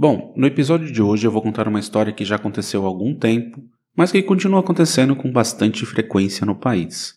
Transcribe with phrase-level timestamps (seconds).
[0.00, 3.12] Bom, no episódio de hoje eu vou contar uma história que já aconteceu há algum
[3.12, 3.60] tempo,
[3.96, 7.16] mas que continua acontecendo com bastante frequência no país.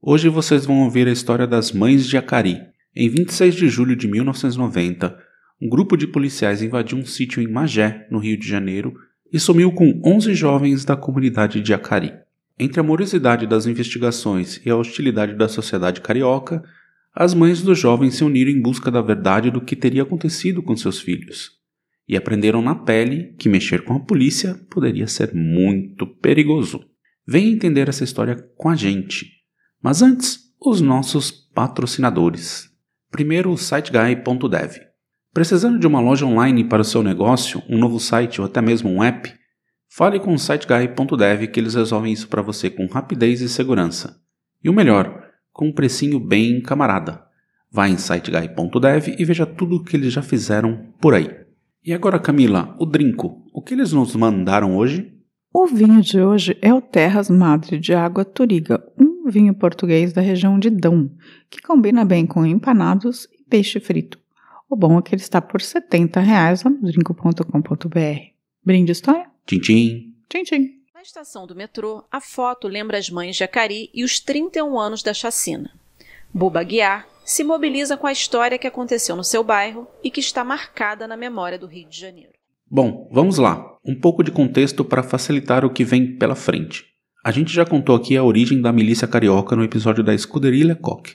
[0.00, 2.60] Hoje vocês vão ouvir a história das Mães de Acari.
[2.94, 5.18] Em 26 de julho de 1990,
[5.60, 8.94] um grupo de policiais invadiu um sítio em Magé, no Rio de Janeiro,
[9.32, 12.14] e sumiu com 11 jovens da comunidade de Acari.
[12.56, 16.62] Entre a morosidade das investigações e a hostilidade da sociedade carioca,
[17.12, 20.76] as mães dos jovens se uniram em busca da verdade do que teria acontecido com
[20.76, 21.60] seus filhos.
[22.08, 26.80] E aprenderam na pele que mexer com a polícia poderia ser muito perigoso.
[27.26, 29.26] Venha entender essa história com a gente.
[29.82, 32.68] Mas antes, os nossos patrocinadores.
[33.10, 34.76] Primeiro, o siteguy.dev.
[35.32, 38.90] Precisando de uma loja online para o seu negócio, um novo site ou até mesmo
[38.90, 39.32] um app?
[39.88, 44.20] Fale com o siteguy.dev que eles resolvem isso para você com rapidez e segurança.
[44.62, 47.22] E o melhor, com um precinho bem camarada.
[47.70, 51.28] Vá em siteguy.dev e veja tudo o que eles já fizeram por aí.
[51.84, 55.12] E agora, Camila, o Drinco, o que eles nos mandaram hoje?
[55.52, 60.20] O vinho de hoje é o Terras Madre de Água Turiga, um vinho português da
[60.20, 61.10] região de Dão,
[61.50, 64.16] que combina bem com empanados e peixe frito.
[64.70, 67.98] O bom é que ele está por 70 reais lá no drinco.com.br.
[68.64, 69.26] Brinde história?
[69.44, 70.14] Tchim, tchim.
[70.28, 70.70] Tchim, tchim.
[70.94, 75.02] Na estação do metrô, a foto lembra as mães de Acari e os 31 anos
[75.02, 75.68] da chacina.
[76.32, 80.44] Buba Guiar se mobiliza com a história que aconteceu no seu bairro e que está
[80.44, 82.32] marcada na memória do Rio de Janeiro.
[82.70, 83.76] Bom, vamos lá.
[83.84, 86.84] Um pouco de contexto para facilitar o que vem pela frente.
[87.24, 91.14] A gente já contou aqui a origem da milícia carioca no episódio da Escuderia Lecoq.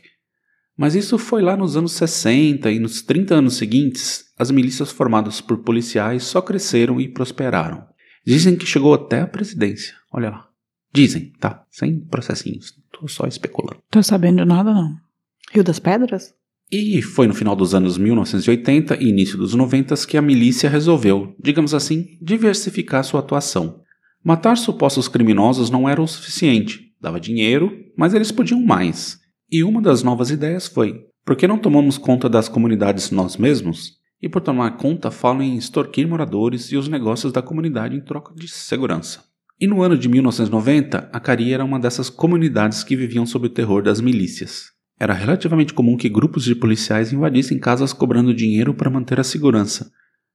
[0.78, 5.42] Mas isso foi lá nos anos 60 e nos 30 anos seguintes, as milícias formadas
[5.42, 7.86] por policiais só cresceram e prosperaram.
[8.26, 9.96] Dizem que chegou até a presidência.
[10.14, 10.48] Olha lá.
[10.94, 11.66] Dizem, tá?
[11.72, 12.74] Sem processinhos.
[12.92, 13.82] Tô só especulando.
[13.90, 15.07] Tô sabendo nada não.
[15.52, 16.34] Rio das Pedras?
[16.72, 21.34] E foi no final dos anos 1980 e início dos 90 que a milícia resolveu,
[21.42, 23.82] digamos assim, diversificar sua atuação.
[24.24, 26.92] Matar supostos criminosos não era o suficiente.
[27.00, 29.20] Dava dinheiro, mas eles podiam mais.
[29.50, 33.94] E uma das novas ideias foi: por que não tomamos conta das comunidades nós mesmos?
[34.22, 38.34] E por tomar conta, falam em extorquir moradores e os negócios da comunidade em troca
[38.36, 39.24] de segurança.
[39.60, 43.50] E no ano de 1990, a Cari era uma dessas comunidades que viviam sob o
[43.50, 44.77] terror das milícias.
[45.00, 49.92] Era relativamente comum que grupos de policiais invadissem casas cobrando dinheiro para manter a segurança.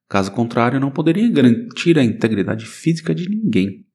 [0.07, 3.85] Caso contrário, não poderiam garantir a integridade física de ninguém.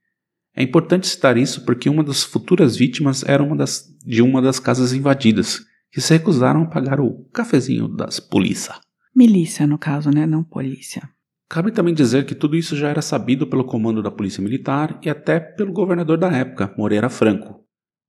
[0.54, 4.58] É importante citar isso porque uma das futuras vítimas era uma das, de uma das
[4.58, 8.74] casas invadidas, que se recusaram a pagar o cafezinho das polícia.
[9.14, 10.26] Milícia, no caso, né?
[10.26, 11.08] Não polícia.
[11.48, 15.08] Cabe também dizer que tudo isso já era sabido pelo comando da Polícia Militar e
[15.08, 17.64] até pelo governador da época, Moreira Franco.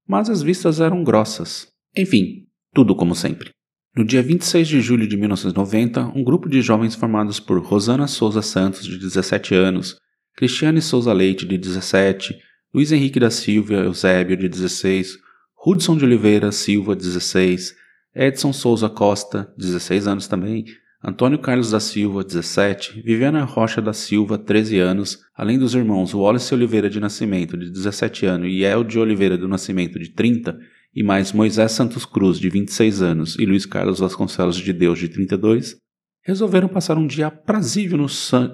[0.06, 1.68] Mas as vistas eram grossas.
[1.96, 3.50] Enfim, tudo como sempre.
[3.96, 8.40] No dia 26 de julho de 1990, um grupo de jovens formados por Rosana Souza
[8.40, 9.96] Santos, de 17 anos,
[10.36, 12.36] Cristiane Souza Leite, de 17,
[12.72, 15.18] Luiz Henrique da Silva Eusébio, de 16,
[15.66, 17.74] Hudson de Oliveira Silva, 16,
[18.14, 20.64] Edson Souza Costa, 16 anos também,
[21.02, 26.54] Antônio Carlos da Silva, 17, Viviana Rocha da Silva, 13 anos, além dos irmãos Wallace
[26.54, 30.58] Oliveira de Nascimento, de 17 anos, e El de Oliveira do Nascimento, de 30,
[30.94, 35.08] e mais Moisés Santos Cruz, de 26 anos, e Luiz Carlos Vasconcelos de Deus, de
[35.08, 35.76] 32,
[36.22, 38.06] resolveram passar um dia aprazível no,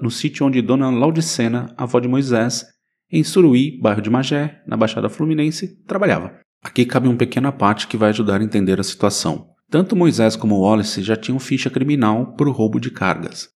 [0.02, 2.64] no sítio onde Dona Laudicena, avó de Moisés,
[3.10, 6.38] em Suruí, bairro de Magé, na Baixada Fluminense, trabalhava.
[6.62, 9.48] Aqui cabe um pequena parte que vai ajudar a entender a situação.
[9.70, 13.48] Tanto Moisés como Wallace já tinham ficha criminal por roubo de cargas.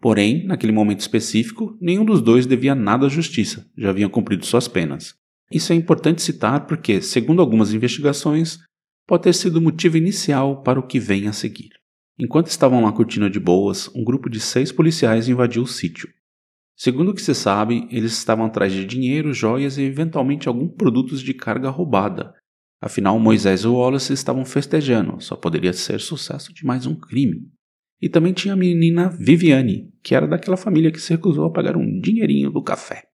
[0.00, 4.66] Porém, naquele momento específico, nenhum dos dois devia nada à justiça, já haviam cumprido suas
[4.66, 5.14] penas.
[5.52, 8.58] Isso é importante citar porque, segundo algumas investigações,
[9.06, 11.68] pode ter sido o motivo inicial para o que vem a seguir.
[12.18, 16.08] Enquanto estavam lá curtindo de boas, um grupo de seis policiais invadiu o sítio.
[16.74, 21.20] Segundo o que se sabe, eles estavam atrás de dinheiro, joias e eventualmente algum produtos
[21.20, 22.32] de carga roubada.
[22.80, 27.50] Afinal, Moisés e Wallace estavam festejando, só poderia ser sucesso de mais um crime.
[28.00, 31.76] E também tinha a menina Viviane, que era daquela família que se recusou a pagar
[31.76, 33.11] um dinheirinho do café.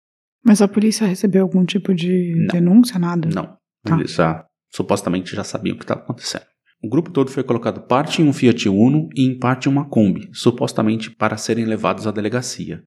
[0.44, 2.46] Mas a polícia recebeu algum tipo de Não.
[2.48, 3.28] denúncia, nada?
[3.34, 3.96] Não, Tá.
[3.98, 6.44] eles já supostamente já sabiam o que estava acontecendo.
[6.82, 9.88] O grupo todo foi colocado parte em um Fiat Uno e em parte em uma
[9.88, 12.82] Kombi, supostamente para serem levados à delegacia.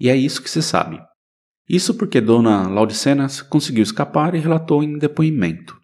[0.00, 1.00] E é isso que se sabe.
[1.68, 5.78] Isso porque Dona Laudicena conseguiu escapar e relatou em depoimento.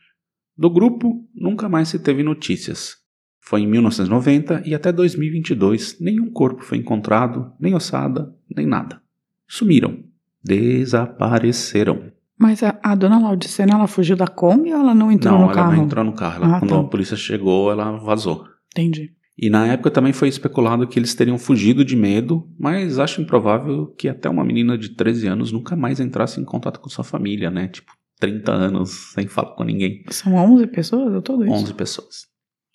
[0.56, 2.96] Do grupo, nunca mais se teve notícias.
[3.40, 9.00] Foi em 1990 e até 2022 nenhum corpo foi encontrado, nem ossada, nem nada.
[9.46, 10.02] Sumiram.
[10.46, 12.12] Desapareceram.
[12.38, 15.46] Mas a, a dona Laudicena, ela fugiu da Kombi ou ela não entrou não, no
[15.46, 15.76] ela carro?
[15.76, 16.44] não entrou no carro.
[16.44, 16.80] Ela- Ah, quando tá.
[16.80, 18.44] a polícia chegou, ela vazou.
[18.72, 19.12] Entendi.
[19.38, 23.86] E na época também foi especulado que eles teriam fugido de medo, mas acho improvável
[23.98, 27.50] que até uma menina de 13 anos nunca mais entrasse em contato com sua família,
[27.50, 27.68] né?
[27.68, 30.04] Tipo, 30 anos sem falar com ninguém.
[30.10, 31.52] São 11 pessoas ou tudo isso?
[31.54, 32.26] 11 pessoas.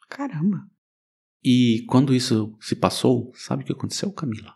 [0.09, 0.59] Caramba.
[1.43, 4.53] E quando isso se passou, sabe o que aconteceu, Camila?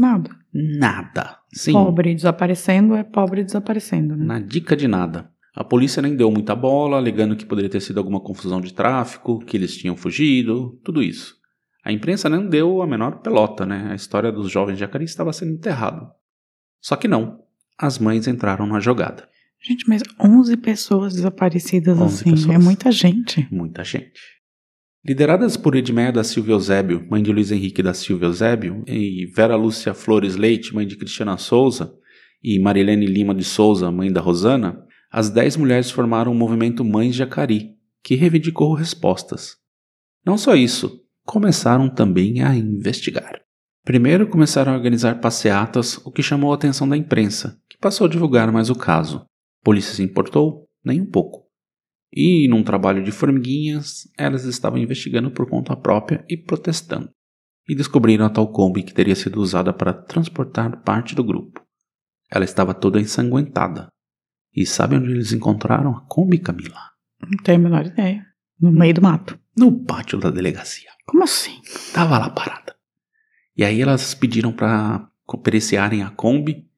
[0.00, 0.30] Nada.
[0.50, 1.36] Nada.
[1.52, 1.72] Sim.
[1.72, 4.24] Pobre desaparecendo é pobre desaparecendo, né?
[4.24, 5.30] Na dica de nada.
[5.54, 9.38] A polícia nem deu muita bola, alegando que poderia ter sido alguma confusão de tráfico,
[9.40, 11.36] que eles tinham fugido, tudo isso.
[11.84, 13.88] A imprensa não deu a menor pelota, né?
[13.90, 16.08] A história dos jovens de Jacari estava sendo enterrado.
[16.80, 17.40] Só que não.
[17.76, 19.28] As mães entraram na jogada.
[19.62, 22.54] Gente, mas 11 pessoas desaparecidas 11 assim, pessoas.
[22.54, 23.46] é muita gente.
[23.50, 24.39] Muita gente.
[25.02, 29.56] Lideradas por Edmeia da Silva Eusébio, mãe de Luiz Henrique da Silva Eusébio, e Vera
[29.56, 31.94] Lúcia Flores Leite, mãe de Cristiana Souza,
[32.42, 34.78] e Marilene Lima de Souza, mãe da Rosana,
[35.10, 37.70] as dez mulheres formaram o movimento Mães de Acari,
[38.02, 39.56] que reivindicou respostas.
[40.24, 43.40] Não só isso, começaram também a investigar.
[43.82, 48.10] Primeiro começaram a organizar passeatas, o que chamou a atenção da imprensa, que passou a
[48.10, 49.24] divulgar mais o caso.
[49.64, 50.68] Polícia se importou?
[50.84, 51.49] Nem um pouco.
[52.12, 57.10] E, num trabalho de formiguinhas, elas estavam investigando por conta própria e protestando.
[57.68, 61.64] E descobriram a tal Kombi que teria sido usada para transportar parte do grupo.
[62.30, 63.88] Ela estava toda ensanguentada.
[64.54, 66.80] E sabe onde eles encontraram a Kombi, Camila?
[67.20, 68.26] Não tenho a menor ideia.
[68.60, 69.38] No meio do mato.
[69.56, 70.90] No pátio da delegacia.
[71.06, 71.60] Como assim?
[71.92, 72.74] Tava lá parada.
[73.56, 75.08] E aí elas pediram para
[75.42, 76.68] periciarem a Kombi.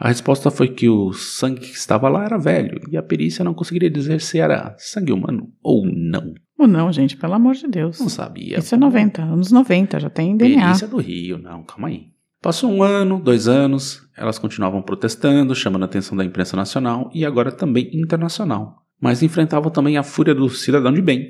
[0.00, 3.52] A resposta foi que o sangue que estava lá era velho e a perícia não
[3.52, 6.32] conseguiria dizer se era sangue humano ou não.
[6.58, 8.00] Ou não, gente, pelo amor de Deus.
[8.00, 8.58] Não sabia.
[8.58, 10.64] Isso é 90, anos 90, já tem DNA.
[10.64, 12.06] Perícia do Rio, não, calma aí.
[12.40, 17.22] Passou um ano, dois anos, elas continuavam protestando, chamando a atenção da imprensa nacional e
[17.22, 18.76] agora também internacional.
[18.98, 21.26] Mas enfrentavam também a fúria do cidadão de bem,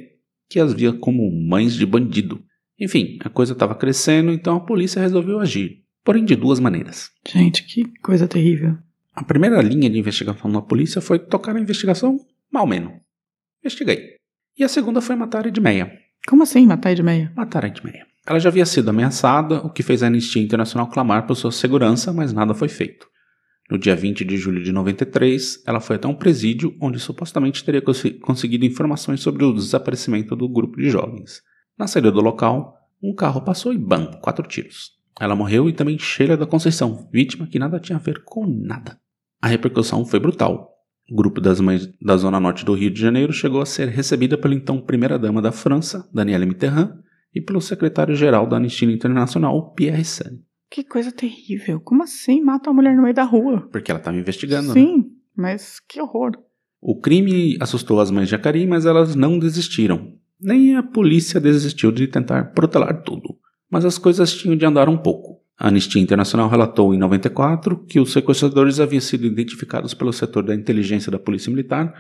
[0.49, 2.41] que as via como mães de bandido.
[2.79, 7.11] Enfim, a coisa estava crescendo, então a polícia resolveu agir, porém de duas maneiras.
[7.29, 8.77] Gente, que coisa terrível.
[9.15, 12.19] A primeira linha de investigação da polícia foi tocar a investigação
[12.51, 12.93] mal menos.
[13.63, 14.17] Investiguei.
[14.59, 15.93] E a segunda foi matar a Edmeia.
[16.29, 17.33] Como assim matar de meia?
[17.37, 18.07] Matar a Edmeia.
[18.27, 22.13] Ela já havia sido ameaçada, o que fez a Anistia Internacional clamar por sua segurança,
[22.13, 23.07] mas nada foi feito.
[23.71, 27.81] No dia 20 de julho de 93, ela foi até um presídio onde supostamente teria
[27.81, 31.41] consi- conseguido informações sobre o desaparecimento do grupo de jovens.
[31.79, 34.91] Na saída do local, um carro passou e bam, quatro tiros.
[35.21, 38.99] Ela morreu e também Sheila da Conceição, vítima que nada tinha a ver com nada.
[39.41, 40.71] A repercussão foi brutal.
[41.11, 44.39] O grupo das mães da zona norte do Rio de Janeiro chegou a ser recebida
[44.39, 46.95] pela então primeira-dama da França, Danielle Mitterrand,
[47.35, 50.41] e pelo secretário-geral da Anistia Internacional, Pierre Sane,
[50.71, 51.81] Que coisa terrível.
[51.81, 53.69] Como assim mata uma mulher no meio da rua?
[53.71, 54.69] porque ela estava investigando.
[54.69, 54.75] né?
[54.75, 55.05] Sim,
[55.37, 56.33] mas que horror.
[56.81, 60.15] O crime assustou as mães de Jacari, mas elas não desistiram.
[60.41, 63.37] Nem a polícia desistiu de tentar protelar tudo.
[63.71, 65.41] Mas as coisas tinham de andar um pouco.
[65.59, 70.55] A Anistia Internacional relatou em 94 que os sequestradores haviam sido identificados pelo setor da
[70.55, 71.95] inteligência da Polícia Militar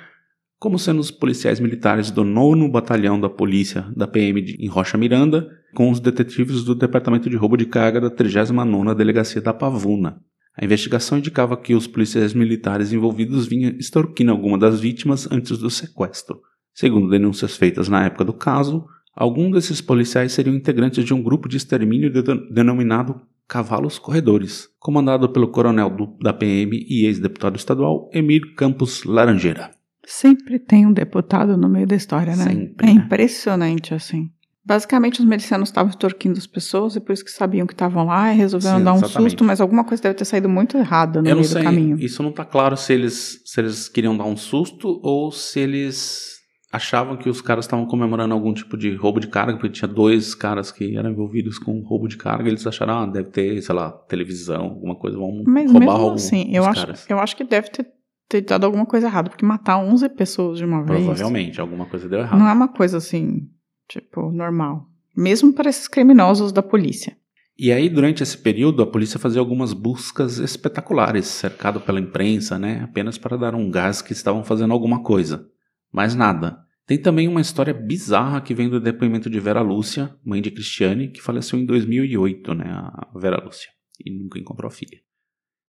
[0.59, 4.99] como sendo os policiais militares do 9 Batalhão da Polícia da PM de- em Rocha
[4.99, 10.21] Miranda, com os detetives do Departamento de Roubo de Carga da 39ª Delegacia da Pavuna.
[10.54, 15.71] A investigação indicava que os policiais militares envolvidos vinham extorquindo alguma das vítimas antes do
[15.71, 16.40] sequestro.
[16.75, 18.85] Segundo denúncias feitas na época do caso,
[19.21, 25.29] alguns desses policiais seriam integrantes de um grupo de extermínio de- denominado Cavalos Corredores, comandado
[25.29, 29.71] pelo coronel do- da PM e ex-deputado estadual Emir Campos Laranjeira.
[30.07, 32.45] Sempre tem um deputado no meio da história, né?
[32.45, 33.00] Sempre, é né?
[33.03, 34.31] impressionante, assim.
[34.65, 38.33] Basicamente, os milicianos estavam extorquindo as pessoas e por isso que sabiam que estavam lá
[38.33, 39.31] e resolveram Sim, dar um exatamente.
[39.33, 41.99] susto, mas alguma coisa deve ter saído muito errada no Eu meio sei, do caminho.
[41.99, 46.39] isso não tá claro se eles, se eles queriam dar um susto ou se eles
[46.73, 50.35] achavam que os caras estavam comemorando algum tipo de roubo de carga, porque tinha dois
[50.35, 53.75] caras que eram envolvidos com roubo de carga, e eles acharam, ah, deve ter, sei
[53.75, 57.07] lá, televisão, alguma coisa, vamos Mas roubar mesmo assim, eu acho, caras.
[57.11, 57.87] eu acho que deve ter,
[58.29, 62.09] ter dado alguma coisa errada, porque matar 11 pessoas de uma vez Provavelmente, alguma coisa
[62.09, 62.39] deu errado.
[62.39, 63.49] não é uma coisa assim,
[63.89, 64.87] tipo, normal.
[65.17, 67.17] Mesmo para esses criminosos da polícia.
[67.59, 72.81] E aí, durante esse período, a polícia fazia algumas buscas espetaculares, cercado pela imprensa, né?
[72.83, 75.47] Apenas para dar um gás que estavam fazendo alguma coisa.
[75.92, 76.59] Mas nada.
[76.87, 81.09] Tem também uma história bizarra que vem do depoimento de Vera Lúcia, mãe de Cristiane,
[81.09, 82.64] que faleceu em 2008, né?
[82.68, 83.70] A Vera Lúcia.
[84.04, 84.99] E nunca encontrou a filha.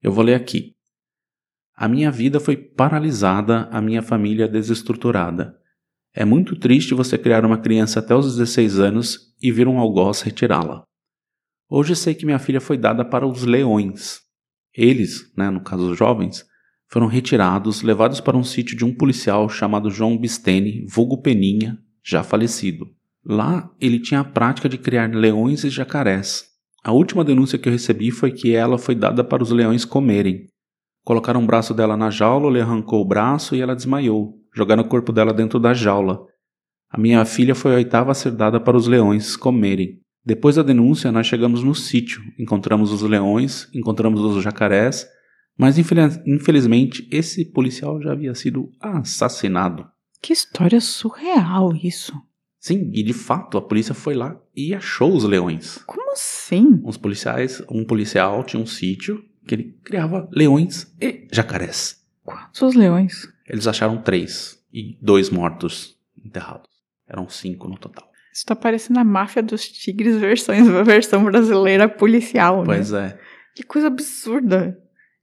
[0.02, 0.76] Eu vou ler aqui.
[1.76, 5.58] A minha vida foi paralisada, a minha família desestruturada.
[6.14, 10.22] É muito triste você criar uma criança até os 16 anos e vir um algoz
[10.22, 10.84] retirá-la.
[11.70, 14.22] Hoje sei que minha filha foi dada para os leões.
[14.74, 16.46] Eles, né, no caso os jovens,
[16.90, 22.24] foram retirados, levados para um sítio de um policial chamado João Bistene, vulgo Peninha, já
[22.24, 22.88] falecido.
[23.24, 26.46] Lá ele tinha a prática de criar leões e jacarés.
[26.84, 30.48] A última denúncia que eu recebi foi que ela foi dada para os leões comerem.
[31.04, 34.34] Colocaram o braço dela na jaula, ele arrancou o braço e ela desmaiou.
[34.56, 36.26] Jogaram o corpo dela dentro da jaula.
[36.90, 40.00] A minha filha foi a oitava a ser dada para os leões comerem.
[40.26, 45.08] Depois da denúncia, nós chegamos no sítio, encontramos os leões, encontramos os jacarés,
[45.60, 49.86] mas infelizmente esse policial já havia sido assassinado.
[50.22, 52.14] Que história surreal isso.
[52.58, 55.84] Sim, e de fato a polícia foi lá e achou os leões.
[55.86, 56.80] Como assim?
[56.86, 62.06] Os policiais, um policial tinha um sítio que ele criava leões e jacarés.
[62.24, 63.28] Quantos leões?
[63.46, 66.70] Eles acharam três e dois mortos enterrados.
[67.06, 68.10] Eram cinco no total.
[68.34, 73.10] Isso tá parecendo a máfia dos tigres versões, versão brasileira policial, pois né?
[73.10, 73.20] Pois é.
[73.56, 74.80] Que coisa absurda.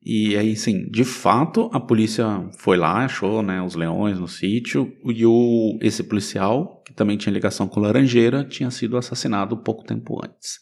[0.08, 4.96] E aí, sim, de fato, a polícia foi lá, achou né, os leões no sítio,
[5.04, 10.25] e o, esse policial, que também tinha ligação com Laranjeira, tinha sido assassinado pouco tempo
[10.25, 10.60] antes.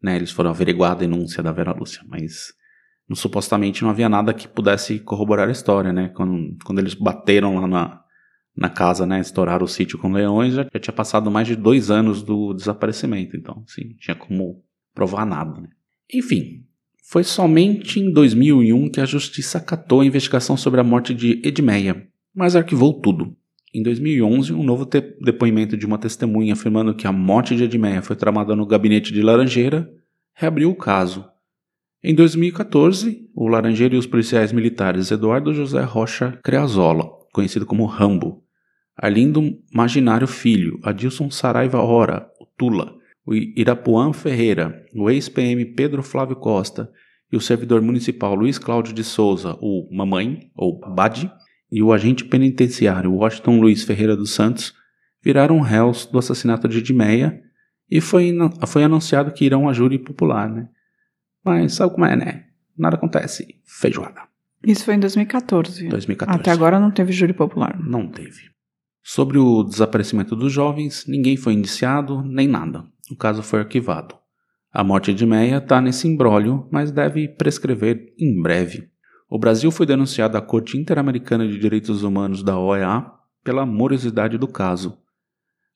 [0.00, 2.52] Né, eles foram averiguar a denúncia da Vera Lúcia, mas
[3.14, 6.10] supostamente não havia nada que pudesse corroborar a história, né?
[6.10, 8.00] Quando, quando eles bateram lá na,
[8.56, 11.90] na casa, né, estouraram o sítio com leões, já, já, tinha passado mais de dois
[11.90, 15.68] anos do desaparecimento, então, sim, tinha como provar nada, né?
[16.12, 16.64] Enfim,
[17.10, 22.06] foi somente em 2001 que a justiça acatou a investigação sobre a morte de Edmeia,
[22.34, 23.36] mas arquivou tudo.
[23.72, 24.88] Em 2011, um novo
[25.20, 29.22] depoimento de uma testemunha afirmando que a morte de Edmeia foi tramada no gabinete de
[29.22, 29.88] Laranjeira
[30.32, 31.24] reabriu o caso,
[32.06, 38.44] em 2014, o Laranjeiro e os policiais militares Eduardo José Rocha Creazola, conhecido como Rambo,
[38.94, 39.40] Arlindo
[39.72, 42.94] Maginário Filho, Adilson Saraiva Hora, o Tula,
[43.26, 46.90] o Irapuã Ferreira, o ex-PM Pedro Flávio Costa
[47.32, 51.30] e o servidor municipal Luiz Cláudio de Souza, o Mamãe, ou Badi,
[51.70, 54.74] e o agente penitenciário Washington Luiz Ferreira dos Santos
[55.22, 57.42] viraram réus do assassinato de Edmeia
[57.90, 58.32] e foi,
[58.66, 60.68] foi anunciado que irão a júri popular, né?
[61.44, 62.44] Mas sabe como é, né?
[62.76, 63.60] Nada acontece.
[63.64, 64.22] Feijoada.
[64.62, 65.88] Isso foi em 2014.
[65.88, 66.40] 2014.
[66.40, 67.78] Até agora não teve júri popular.
[67.80, 68.50] Não teve.
[69.02, 72.84] Sobre o desaparecimento dos jovens, ninguém foi indiciado, nem nada.
[73.10, 74.14] O caso foi arquivado.
[74.72, 78.88] A morte de Meia está nesse imbróglio, mas deve prescrever em breve.
[79.30, 83.04] O Brasil foi denunciado à Corte Interamericana de Direitos Humanos da OEA
[83.42, 84.98] pela morosidade do caso.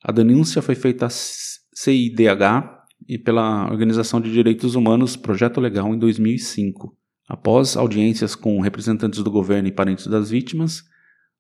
[0.03, 5.99] A denúncia foi feita à CIDH e pela Organização de Direitos Humanos Projeto Legal em
[5.99, 6.97] 2005.
[7.29, 10.85] Após audiências com representantes do governo e parentes das vítimas,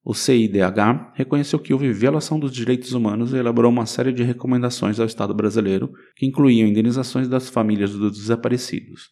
[0.04, 4.98] o CIDH reconheceu que houve violação dos direitos humanos e elaborou uma série de recomendações
[4.98, 9.10] ao Estado brasileiro que incluíam indenizações das famílias dos desaparecidos.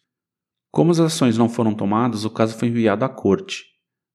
[0.71, 3.63] Como as ações não foram tomadas, o caso foi enviado à corte.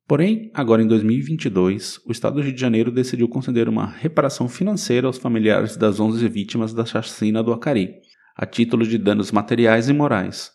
[0.06, 5.06] Porém, agora em 2022, o Estado do Rio de Janeiro decidiu conceder uma reparação financeira
[5.06, 7.94] aos familiares das 11 vítimas da chacina do Acari,
[8.36, 10.50] a título de danos materiais e morais.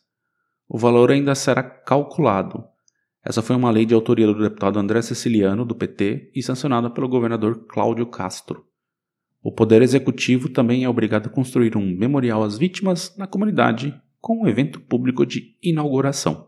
[0.68, 2.64] O valor ainda será calculado.
[3.24, 7.10] Essa foi uma lei de autoria do deputado André Siciliano, do PT, e sancionada pelo
[7.10, 8.66] governador Cláudio Castro.
[9.44, 14.44] O Poder Executivo também é obrigado a construir um memorial às vítimas na comunidade com
[14.44, 16.48] um evento público de inauguração.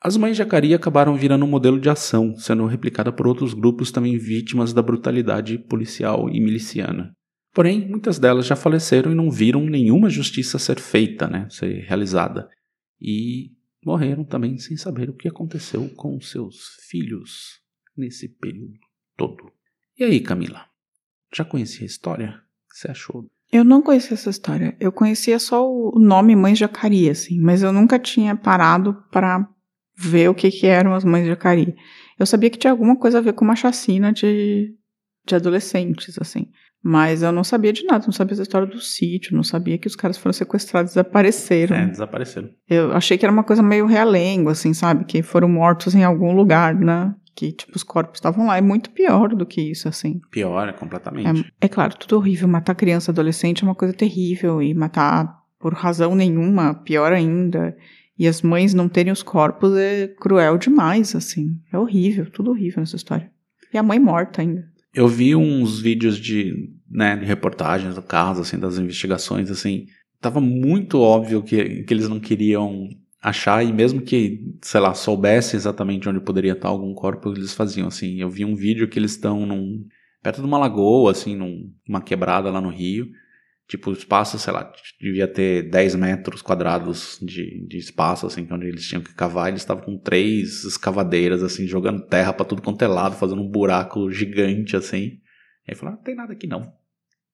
[0.00, 4.18] As mães Jacari acabaram virando um modelo de ação, sendo replicada por outros grupos também
[4.18, 7.14] vítimas da brutalidade policial e miliciana.
[7.54, 12.50] Porém, muitas delas já faleceram e não viram nenhuma justiça ser feita, né, ser realizada.
[13.00, 13.52] E
[13.84, 17.60] morreram também sem saber o que aconteceu com seus filhos
[17.96, 18.78] nesse período
[19.16, 19.52] todo.
[19.98, 20.66] E aí, Camila?
[21.34, 22.30] Já conhecia a história?
[22.30, 23.28] O que você achou?
[23.52, 24.76] Eu não conhecia essa história.
[24.80, 29.48] Eu conhecia só o nome Mães de Acari, assim, mas eu nunca tinha parado para
[29.96, 31.76] ver o que, que eram as Mães de Acari.
[32.18, 34.74] Eu sabia que tinha alguma coisa a ver com uma chacina de,
[35.24, 36.50] de adolescentes, assim.
[36.86, 39.86] Mas eu não sabia de nada, não sabia da história do sítio, não sabia que
[39.86, 41.74] os caras foram sequestrados desapareceram.
[41.74, 42.50] É, desapareceram.
[42.68, 45.06] Eu achei que era uma coisa meio realengo, assim, sabe?
[45.06, 47.14] Que foram mortos em algum lugar, né?
[47.34, 48.58] Que, tipo, os corpos estavam lá.
[48.58, 50.20] É muito pior do que isso, assim.
[50.30, 51.50] Pior, é completamente.
[51.58, 52.46] É, é claro, tudo horrível.
[52.46, 54.60] Matar criança adolescente é uma coisa terrível.
[54.60, 57.74] E matar por razão nenhuma, pior ainda.
[58.18, 61.58] E as mães não terem os corpos é cruel demais, assim.
[61.72, 63.32] É horrível, tudo horrível nessa história.
[63.72, 64.73] E a mãe morta ainda.
[64.94, 69.86] Eu vi uns vídeos de, né, de reportagens do caso, assim, das investigações, assim.
[70.20, 72.88] Tava muito óbvio que, que eles não queriam
[73.20, 77.88] achar e mesmo que, sei lá, soubesse exatamente onde poderia estar algum corpo, eles faziam
[77.88, 78.20] assim.
[78.20, 79.84] Eu vi um vídeo que eles estão num
[80.22, 83.08] perto de uma lagoa, assim, num, numa quebrada lá no Rio.
[83.66, 88.66] Tipo, o espaço, sei lá, devia ter 10 metros quadrados de, de espaço, assim, onde
[88.66, 89.48] eles tinham que cavar.
[89.48, 93.48] Eles estavam com três escavadeiras, assim, jogando terra para tudo quanto é lado, fazendo um
[93.48, 95.18] buraco gigante, assim.
[95.66, 96.70] E aí falaram, não tem nada aqui não.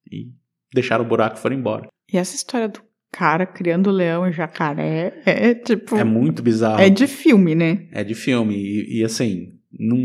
[0.09, 0.31] E
[0.73, 1.89] deixaram o buraco e foram embora.
[2.11, 5.97] E essa história do cara criando leão e jacaré é tipo.
[5.97, 6.81] É muito bizarro.
[6.81, 7.87] É de filme, né?
[7.91, 8.55] É de filme.
[8.55, 9.97] E, e assim, não,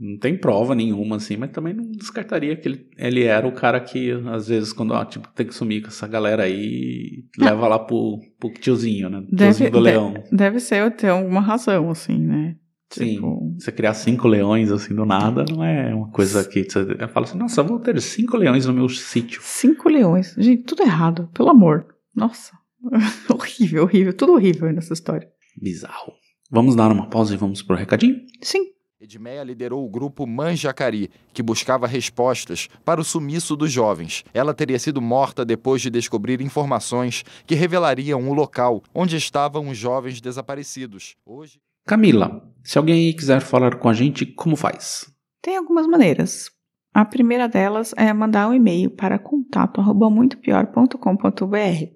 [0.00, 3.80] não tem prova nenhuma, assim, mas também não descartaria que ele, ele era o cara
[3.80, 7.78] que, às vezes, quando ó, tipo, tem que sumir com essa galera aí, leva lá
[7.78, 9.20] pro, pro tiozinho, né?
[9.30, 10.12] Deve, tiozinho do leão.
[10.12, 12.56] de- deve ser ter alguma razão, assim, né?
[12.90, 13.14] Sim.
[13.14, 17.26] Tipo, Você criar cinco leões assim do nada não é uma coisa que você fala
[17.26, 19.40] assim, nossa, eu vou ter cinco leões no meu sítio.
[19.42, 20.34] cinco leões.
[20.38, 21.86] Gente, tudo errado, pelo amor.
[22.14, 22.52] Nossa.
[23.32, 24.12] horrível, horrível.
[24.12, 25.28] Tudo horrível nessa história.
[25.60, 26.12] Bizarro.
[26.50, 28.16] Vamos dar uma pausa e vamos pro recadinho?
[28.42, 28.73] Sim.
[29.04, 34.24] Edmeia liderou o grupo Manjacari, que buscava respostas para o sumiço dos jovens.
[34.32, 39.76] Ela teria sido morta depois de descobrir informações que revelariam o local onde estavam os
[39.76, 41.16] jovens desaparecidos.
[41.26, 41.60] Hoje.
[41.84, 45.12] Camila, se alguém quiser falar com a gente, como faz?
[45.42, 46.50] Tem algumas maneiras.
[46.94, 51.92] A primeira delas é mandar um e-mail para contato@muitopior.com.br.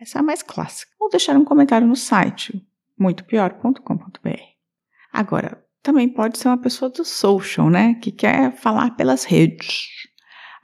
[0.00, 0.92] Essa é a mais clássica.
[1.00, 2.64] Ou deixar um comentário no site
[2.96, 4.52] muitopior.com.br.
[5.12, 9.88] Agora, também pode ser uma pessoa do social, né, que quer falar pelas redes.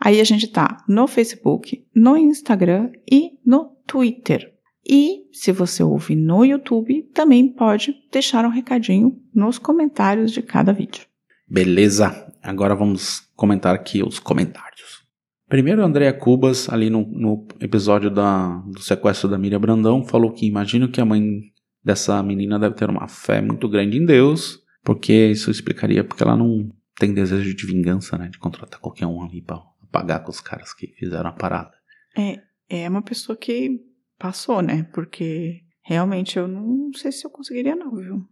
[0.00, 4.54] Aí a gente tá no Facebook, no Instagram e no Twitter.
[4.88, 10.72] E se você ouve no YouTube, também pode deixar um recadinho nos comentários de cada
[10.72, 11.04] vídeo.
[11.46, 15.04] Beleza, agora vamos comentar aqui os comentários.
[15.48, 20.32] Primeiro, a Andrea Cubas, ali no, no episódio da, do sequestro da Miriam Brandão, falou
[20.32, 21.40] que imagino que a mãe
[21.82, 26.36] dessa menina deve ter uma fé muito grande em Deus, porque isso explicaria porque ela
[26.36, 28.28] não tem desejo de vingança, né?
[28.28, 29.60] De contratar qualquer um ali pra
[29.90, 31.72] pagar com os caras que fizeram a parada.
[32.16, 33.80] É, é uma pessoa que
[34.18, 34.84] passou, né?
[34.92, 38.28] Porque realmente eu não sei se eu conseguiria, não, viu?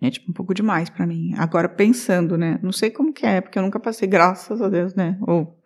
[0.00, 1.32] É tipo um pouco demais pra mim.
[1.36, 2.58] Agora pensando, né?
[2.62, 5.18] Não sei como que é, porque eu nunca passei, graças a Deus, né?
[5.22, 5.58] Ou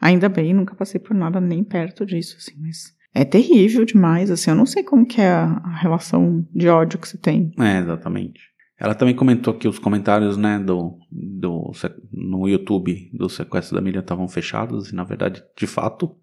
[0.00, 4.50] ainda bem, nunca passei por nada nem perto disso, assim, mas é terrível demais, assim.
[4.50, 7.52] Eu não sei como que é a relação de ódio que você tem.
[7.58, 8.51] É, exatamente.
[8.82, 11.70] Ela também comentou que os comentários, né, do, do
[12.10, 16.16] no YouTube do sequestro da Miriam estavam fechados, e na verdade, de fato,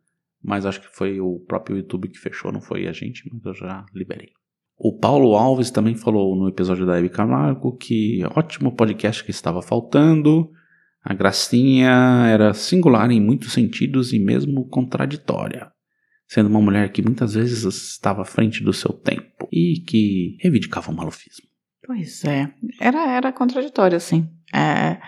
[0.43, 3.53] mas acho que foi o próprio YouTube que fechou, não foi a gente, mas eu
[3.53, 4.31] já liberei.
[4.77, 9.61] O Paulo Alves também falou no episódio da Hebe Camargo que ótimo podcast que estava
[9.61, 10.51] faltando,
[11.01, 15.71] a gracinha era singular em muitos sentidos e mesmo contraditória,
[16.27, 20.91] sendo uma mulher que muitas vezes estava à frente do seu tempo e que reivindicava
[20.91, 21.48] o malufismo.
[21.89, 22.54] Pois é.
[22.80, 24.30] Era, era contraditório, assim.
[24.54, 25.02] É,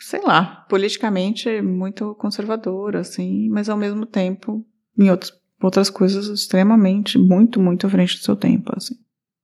[0.00, 4.66] sei lá, politicamente muito conservadora, assim, mas ao mesmo tempo,
[4.98, 8.96] em outros, outras coisas, extremamente, muito, muito à frente do seu tempo, assim.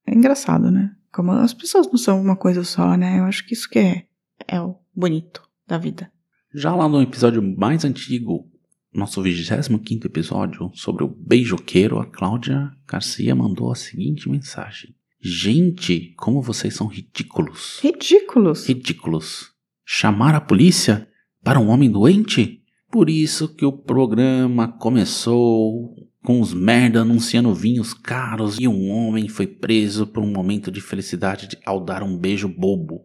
[0.04, 0.90] É engraçado, né?
[1.12, 3.20] Como as pessoas não são uma coisa só, né?
[3.20, 4.04] Eu acho que isso que é,
[4.48, 6.10] é o bonito da vida.
[6.52, 8.50] Já lá no episódio mais antigo,
[8.92, 14.95] nosso 25 episódio sobre o beijoqueiro, a Cláudia Garcia mandou a seguinte mensagem:
[15.28, 17.80] Gente, como vocês são ridículos!
[17.82, 18.64] Ridículos!
[18.68, 19.50] Ridículos!
[19.84, 21.08] Chamar a polícia
[21.42, 22.62] para um homem doente?
[22.92, 29.26] Por isso que o programa começou com os merda anunciando vinhos caros e um homem
[29.28, 33.00] foi preso por um momento de felicidade de- ao dar um beijo bobo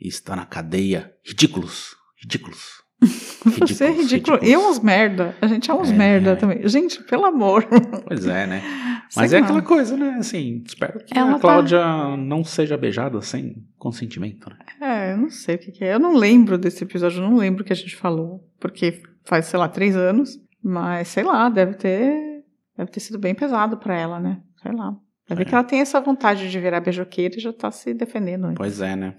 [0.00, 1.12] e está na cadeia.
[1.26, 1.96] Ridículos!
[2.22, 2.80] Ridículos!
[3.58, 4.38] Você é ridículo.
[4.40, 5.36] E uns merda.
[5.40, 5.92] A gente é uns É.
[5.94, 6.66] merda também.
[6.68, 7.66] Gente, pelo amor.
[8.06, 8.62] Pois é, né?
[9.16, 10.16] Mas Sei é aquela coisa, né?
[10.18, 14.58] Assim, espero que Ela a tá- Cláudia não seja beijada sem consentimento, né?
[14.80, 15.94] É, eu não sei o que, que é.
[15.94, 19.46] Eu não lembro desse episódio, eu não lembro o que a gente falou, porque faz,
[19.46, 20.38] sei lá, três anos.
[20.62, 22.44] Mas, sei lá, deve ter,
[22.76, 24.40] deve ter sido bem pesado pra ela, né?
[24.62, 24.96] Sei lá.
[25.28, 25.44] Deve É.
[25.44, 28.44] que ela tem essa vontade de virar beijoqueira e já tá se defendendo.
[28.46, 28.56] antes.
[28.58, 29.16] Pois é, né?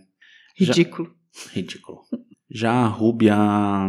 [0.60, 1.13] Já- Ridículo.
[1.53, 1.99] Ridículo.
[2.51, 3.36] Já a Rúbia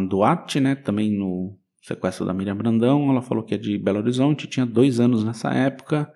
[0.09, 4.47] Duarte, né, também no sequestro da Miriam Brandão, ela falou que é de Belo Horizonte,
[4.47, 6.11] tinha dois anos nessa época,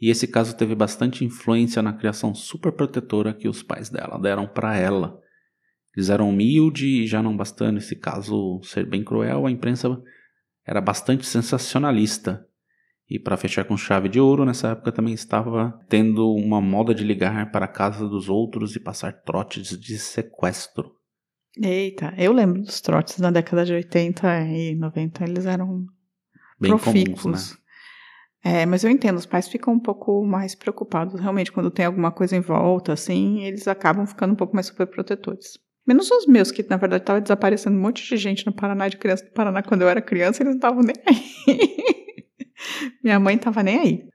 [0.00, 4.46] e esse caso teve bastante influência na criação super protetora que os pais dela deram
[4.46, 5.18] pra ela.
[5.96, 9.88] Eles eram humildes e já não bastando esse caso ser bem cruel, a imprensa
[10.66, 12.44] era bastante sensacionalista.
[13.08, 17.04] E para fechar com chave de ouro, nessa época também estava tendo uma moda de
[17.04, 20.95] ligar para a casa dos outros e passar trotes de sequestro.
[21.60, 25.86] Eita, eu lembro dos trotes na década de 80 e 90, eles eram
[26.60, 27.22] Bem profícuos.
[27.22, 27.56] comuns, né?
[28.44, 32.12] É, mas eu entendo, os pais ficam um pouco mais preocupados, realmente, quando tem alguma
[32.12, 35.58] coisa em volta, assim, eles acabam ficando um pouco mais superprotetores.
[35.86, 38.98] Menos os meus, que na verdade estava desaparecendo um monte de gente no Paraná, de
[38.98, 41.76] criança do Paraná, quando eu era criança, eles não estavam nem aí.
[43.02, 44.08] Minha mãe estava nem aí.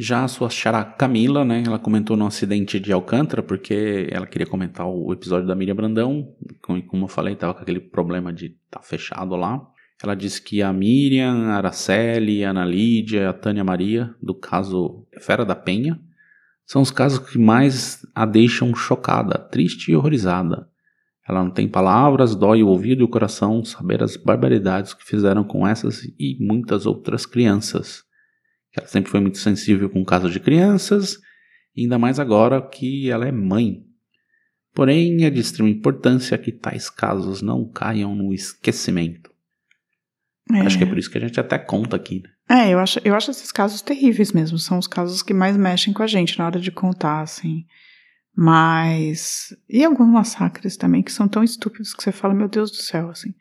[0.00, 4.46] Já a sua xará Camila, né, ela comentou no acidente de Alcântara, porque ela queria
[4.46, 8.80] comentar o episódio da Miriam Brandão, como eu falei, estava com aquele problema de tá
[8.80, 9.60] fechado lá.
[10.00, 15.04] Ela disse que a Miriam, a Araceli, a Ana Lídia, a Tânia Maria, do caso
[15.18, 15.98] Fera da Penha,
[16.64, 20.68] são os casos que mais a deixam chocada, triste e horrorizada.
[21.28, 25.42] Ela não tem palavras, dói o ouvido e o coração saber as barbaridades que fizeram
[25.42, 28.06] com essas e muitas outras crianças.
[28.78, 31.18] Ela sempre foi muito sensível com casos de crianças,
[31.76, 33.84] ainda mais agora que ela é mãe.
[34.74, 39.30] Porém, é de extrema importância que tais casos não caiam no esquecimento.
[40.52, 40.60] É.
[40.60, 42.22] Acho que é por isso que a gente até conta aqui.
[42.22, 42.68] Né?
[42.68, 44.58] É, eu acho, eu acho esses casos terríveis mesmo.
[44.58, 47.66] São os casos que mais mexem com a gente na hora de contar, assim.
[48.34, 49.48] Mas.
[49.68, 53.10] E alguns massacres também que são tão estúpidos que você fala, meu Deus do céu,
[53.10, 53.34] assim.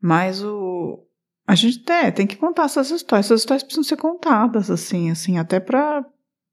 [0.00, 1.06] Mas o.
[1.46, 3.26] A gente é, tem que contar essas histórias.
[3.26, 6.04] Essas histórias precisam ser contadas, assim, assim, até pra.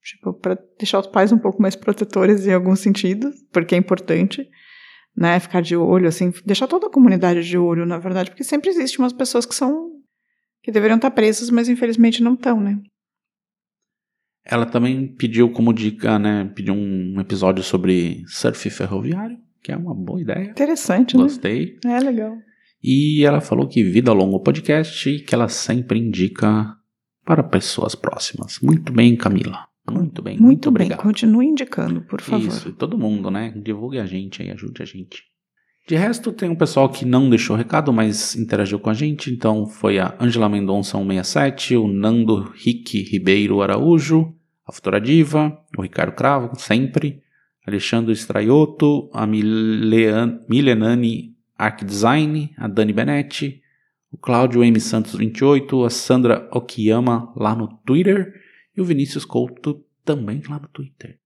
[0.02, 4.49] Tipo, pra deixar os pais um pouco mais protetores em algum sentido, porque é importante
[5.15, 8.69] né, ficar de olho, assim, deixar toda a comunidade de olho, na verdade, porque sempre
[8.69, 9.89] existe umas pessoas que são
[10.63, 12.80] que deveriam estar presas, mas infelizmente não estão, né?
[14.45, 19.93] Ela também pediu como dica, né, pediu um episódio sobre surf ferroviário, que é uma
[19.93, 20.49] boa ideia.
[20.49, 21.60] Interessante, Gostei.
[21.60, 21.71] né?
[21.73, 21.91] Gostei.
[21.91, 22.38] É legal.
[22.82, 26.76] E ela falou que Vida Longa podcast que ela sempre indica
[27.26, 28.60] para pessoas próximas.
[28.62, 29.68] Muito bem, Camila.
[29.92, 30.34] Muito bem.
[30.34, 30.86] Muito, muito bem.
[30.86, 31.04] Obrigado.
[31.04, 32.48] Continue indicando, por favor.
[32.48, 33.54] Isso, todo mundo, né?
[33.56, 35.24] Divulgue a gente aí, ajude a gente.
[35.88, 39.32] De resto, tem um pessoal que não deixou recado, mas interagiu com a gente.
[39.32, 44.34] Então foi a Angela Mendonça 167, o Nando Rick Ribeiro Araújo,
[44.68, 47.24] a Futura Diva, o Ricardo Cravo, sempre,
[47.65, 51.29] Alexandre Straioto, a Milean, Milenani
[51.60, 53.62] Arc Design, a Dani Benetti,
[54.10, 54.80] o Cláudio M.
[54.80, 58.34] Santos 28, a Sandra Okiyama lá no Twitter
[58.76, 61.19] e o Vinícius Couto também lá no Twitter.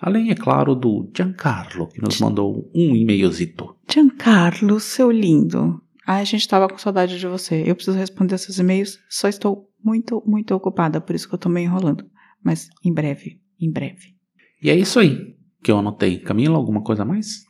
[0.00, 3.76] Além, é claro, do Giancarlo, que nos mandou um e-mailzito.
[3.90, 5.82] Giancarlo, seu lindo.
[6.06, 7.64] Ai, a gente tava com saudade de você.
[7.66, 9.00] Eu preciso responder esses e-mails.
[9.08, 12.08] Só estou muito, muito ocupada, por isso que eu tô meio enrolando.
[12.42, 14.14] Mas em breve, em breve.
[14.62, 16.18] E é isso aí que eu anotei.
[16.18, 17.44] Camila, alguma coisa a mais?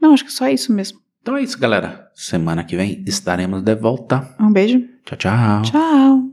[0.00, 1.00] Não, acho que só isso mesmo.
[1.26, 2.08] Então é isso, galera.
[2.14, 4.32] Semana que vem estaremos de volta.
[4.38, 4.78] Um beijo.
[5.04, 5.62] Tchau, tchau.
[5.62, 6.32] Tchau.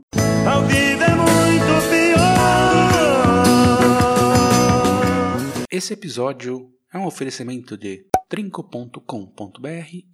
[5.68, 9.00] Esse episódio é um oferecimento de trinco.com.br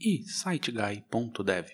[0.00, 1.66] e siteguy.dev.